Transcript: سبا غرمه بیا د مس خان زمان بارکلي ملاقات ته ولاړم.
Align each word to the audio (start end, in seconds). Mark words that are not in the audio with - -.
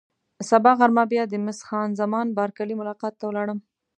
سبا 0.49 0.71
غرمه 0.79 1.03
بیا 1.11 1.23
د 1.27 1.33
مس 1.45 1.59
خان 1.67 1.89
زمان 2.01 2.27
بارکلي 2.37 2.75
ملاقات 2.81 3.13
ته 3.19 3.25
ولاړم. 3.27 3.59